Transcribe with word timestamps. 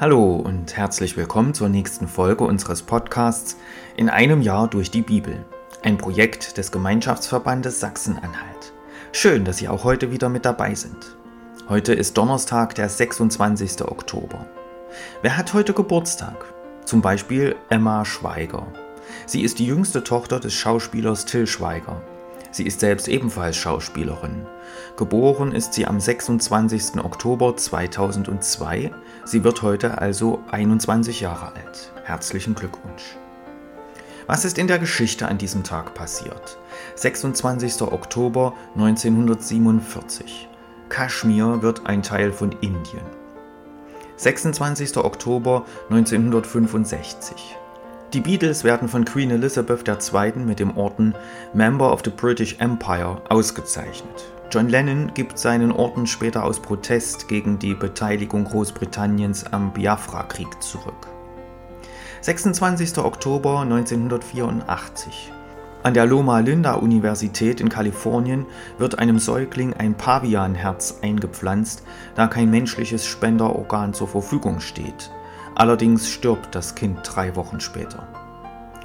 Hallo 0.00 0.36
und 0.36 0.78
herzlich 0.78 1.18
willkommen 1.18 1.52
zur 1.52 1.68
nächsten 1.68 2.08
Folge 2.08 2.44
unseres 2.44 2.80
Podcasts 2.80 3.58
In 3.98 4.08
einem 4.08 4.40
Jahr 4.40 4.66
durch 4.66 4.90
die 4.90 5.02
Bibel, 5.02 5.44
ein 5.82 5.98
Projekt 5.98 6.56
des 6.56 6.72
Gemeinschaftsverbandes 6.72 7.80
Sachsen-Anhalt. 7.80 8.72
Schön, 9.12 9.44
dass 9.44 9.58
Sie 9.58 9.68
auch 9.68 9.84
heute 9.84 10.10
wieder 10.10 10.30
mit 10.30 10.46
dabei 10.46 10.74
sind. 10.74 11.18
Heute 11.68 11.92
ist 11.92 12.16
Donnerstag, 12.16 12.74
der 12.76 12.88
26. 12.88 13.82
Oktober. 13.82 14.46
Wer 15.20 15.36
hat 15.36 15.52
heute 15.52 15.74
Geburtstag? 15.74 16.46
Zum 16.86 17.02
Beispiel 17.02 17.56
Emma 17.68 18.06
Schweiger. 18.06 18.68
Sie 19.26 19.42
ist 19.42 19.58
die 19.58 19.66
jüngste 19.66 20.02
Tochter 20.02 20.40
des 20.40 20.54
Schauspielers 20.54 21.26
Till 21.26 21.46
Schweiger. 21.46 22.00
Sie 22.52 22.66
ist 22.66 22.80
selbst 22.80 23.08
ebenfalls 23.08 23.56
Schauspielerin. 23.56 24.46
Geboren 24.96 25.52
ist 25.52 25.74
sie 25.74 25.86
am 25.86 26.00
26. 26.00 27.02
Oktober 27.04 27.56
2002. 27.56 28.90
Sie 29.24 29.44
wird 29.44 29.62
heute 29.62 29.98
also 29.98 30.40
21 30.50 31.20
Jahre 31.20 31.54
alt. 31.54 31.92
Herzlichen 32.04 32.54
Glückwunsch. 32.54 33.16
Was 34.26 34.44
ist 34.44 34.58
in 34.58 34.66
der 34.66 34.78
Geschichte 34.78 35.26
an 35.26 35.38
diesem 35.38 35.64
Tag 35.64 35.94
passiert? 35.94 36.58
26. 36.96 37.82
Oktober 37.82 38.54
1947. 38.74 40.48
Kaschmir 40.88 41.62
wird 41.62 41.86
ein 41.86 42.02
Teil 42.02 42.32
von 42.32 42.52
Indien. 42.60 43.06
26. 44.16 44.96
Oktober 44.98 45.64
1965. 45.88 47.56
Die 48.12 48.20
Beatles 48.20 48.64
werden 48.64 48.88
von 48.88 49.04
Queen 49.04 49.30
Elizabeth 49.30 49.86
II. 49.86 50.32
mit 50.44 50.58
dem 50.58 50.76
Orden 50.76 51.14
Member 51.54 51.92
of 51.92 52.00
the 52.04 52.10
British 52.10 52.56
Empire 52.58 53.22
ausgezeichnet. 53.28 54.32
John 54.50 54.68
Lennon 54.68 55.14
gibt 55.14 55.38
seinen 55.38 55.70
Orden 55.70 56.08
später 56.08 56.44
aus 56.44 56.60
Protest 56.60 57.28
gegen 57.28 57.60
die 57.60 57.74
Beteiligung 57.74 58.46
Großbritanniens 58.46 59.52
am 59.52 59.72
Biafra-Krieg 59.72 60.60
zurück. 60.60 61.06
26. 62.22 62.98
Oktober 62.98 63.60
1984. 63.60 65.32
An 65.84 65.94
der 65.94 66.04
Loma 66.04 66.40
Linda 66.40 66.74
Universität 66.74 67.60
in 67.60 67.68
Kalifornien 67.68 68.44
wird 68.76 68.98
einem 68.98 69.20
Säugling 69.20 69.72
ein 69.74 69.94
Pavianherz 69.94 70.98
eingepflanzt, 71.00 71.84
da 72.16 72.26
kein 72.26 72.50
menschliches 72.50 73.06
Spenderorgan 73.06 73.94
zur 73.94 74.08
Verfügung 74.08 74.58
steht. 74.58 75.12
Allerdings 75.60 76.08
stirbt 76.08 76.54
das 76.54 76.74
Kind 76.74 77.00
drei 77.04 77.36
Wochen 77.36 77.60
später. 77.60 78.08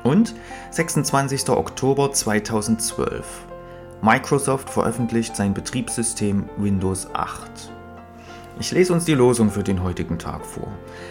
Und 0.04 0.36
26. 0.72 1.48
Oktober 1.48 2.12
2012. 2.12 3.46
Microsoft 4.02 4.70
veröffentlicht 4.70 5.38
sein 5.38 5.54
Betriebssystem 5.54 6.50
Windows 6.58 7.08
8. 7.14 7.72
Ich 8.60 8.74
lese 8.74 8.92
uns 8.92 9.06
die 9.06 9.14
Losung 9.14 9.52
für 9.52 9.64
den 9.64 9.84
heutigen 9.84 10.20
Tag 10.20 10.46
vor. 10.46 10.68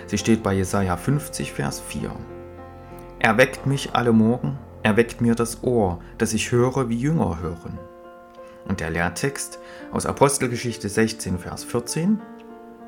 Sie 0.06 0.18
steht 0.18 0.42
bei 0.42 0.52
Jesaja 0.52 0.98
50, 0.98 1.54
Vers 1.54 1.80
4. 1.80 2.14
Erweckt 3.18 3.64
mich 3.64 3.94
alle 3.94 4.12
Morgen, 4.12 4.58
erweckt 4.82 5.22
mir 5.22 5.34
das 5.34 5.62
Ohr, 5.62 5.98
dass 6.18 6.34
ich 6.34 6.52
höre, 6.52 6.90
wie 6.90 6.98
Jünger 6.98 7.38
hören. 7.40 7.78
Und 8.68 8.80
der 8.80 8.90
Lehrtext 8.90 9.58
aus 9.92 10.04
Apostelgeschichte 10.04 10.90
16, 10.90 11.38
Vers 11.38 11.64
14. 11.64 12.20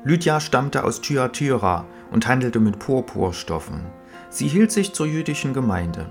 Lydia 0.03 0.39
stammte 0.39 0.83
aus 0.83 1.01
Thyatira 1.01 1.85
und 2.11 2.27
handelte 2.27 2.59
mit 2.59 2.79
Purpurstoffen. 2.79 3.85
Sie 4.29 4.47
hielt 4.47 4.71
sich 4.71 4.93
zur 4.93 5.05
jüdischen 5.05 5.53
Gemeinde. 5.53 6.07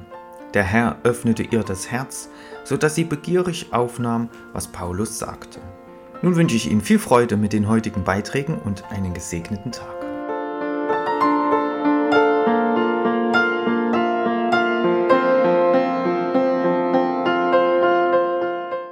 Der 0.55 0.65
Herr 0.65 0.97
öffnete 1.03 1.43
ihr 1.43 1.63
das 1.63 1.91
Herz, 1.91 2.29
so 2.65 2.77
dass 2.77 2.95
sie 2.95 3.05
begierig 3.05 3.73
aufnahm, 3.73 4.29
was 4.53 4.69
Paulus 4.69 5.19
sagte. 5.19 5.61
Nun 6.23 6.37
wünsche 6.37 6.57
ich 6.57 6.71
Ihnen 6.71 6.81
viel 6.81 6.99
Freude 6.99 7.37
mit 7.37 7.53
den 7.53 7.69
heutigen 7.69 8.05
Beiträgen 8.05 8.59
und 8.59 8.85
einen 8.91 9.13
gesegneten 9.13 9.73
Tag. 9.73 10.06